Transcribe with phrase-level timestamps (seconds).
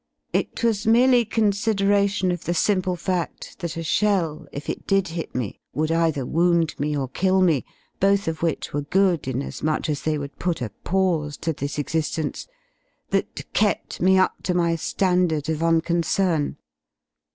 [0.33, 5.35] It was merely consideration of the simple faft that a shell, if it did hit
[5.35, 7.65] me, would either wound me or kill me,
[7.99, 12.47] both of which were good Inasmuch as they would put a pause to this exigence—
[13.11, 16.57] that kept me up to my ^andard of I f unconcern.